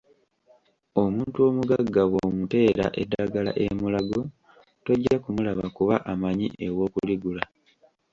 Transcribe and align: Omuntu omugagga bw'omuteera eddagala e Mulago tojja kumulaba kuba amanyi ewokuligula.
Omuntu 1.03 1.39
omugagga 1.49 2.01
bw'omuteera 2.11 2.85
eddagala 3.01 3.51
e 3.63 3.65
Mulago 3.79 4.21
tojja 4.85 5.15
kumulaba 5.23 5.65
kuba 5.75 5.95
amanyi 6.11 6.47
ewokuligula. 6.65 7.43